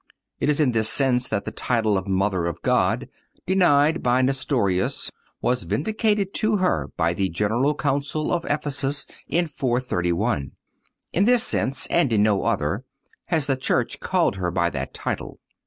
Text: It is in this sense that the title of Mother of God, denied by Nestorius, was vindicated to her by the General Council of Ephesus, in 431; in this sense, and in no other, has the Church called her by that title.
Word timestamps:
It 0.39 0.49
is 0.49 0.59
in 0.59 0.71
this 0.71 0.89
sense 0.89 1.27
that 1.27 1.45
the 1.45 1.51
title 1.51 1.95
of 1.95 2.07
Mother 2.07 2.47
of 2.47 2.63
God, 2.63 3.07
denied 3.45 4.01
by 4.01 4.23
Nestorius, 4.23 5.11
was 5.43 5.61
vindicated 5.61 6.33
to 6.33 6.57
her 6.57 6.89
by 6.97 7.13
the 7.13 7.29
General 7.29 7.75
Council 7.75 8.33
of 8.33 8.43
Ephesus, 8.45 9.05
in 9.27 9.45
431; 9.45 10.53
in 11.13 11.25
this 11.25 11.43
sense, 11.43 11.85
and 11.85 12.11
in 12.11 12.23
no 12.23 12.45
other, 12.45 12.83
has 13.25 13.45
the 13.45 13.55
Church 13.55 13.99
called 13.99 14.37
her 14.37 14.49
by 14.49 14.71
that 14.71 14.95
title. 14.95 15.37